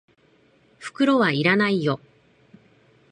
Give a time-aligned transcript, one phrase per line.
[0.79, 1.99] 袋は要らないよ。